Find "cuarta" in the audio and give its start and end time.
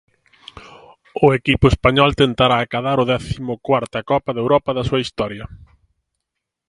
3.67-3.99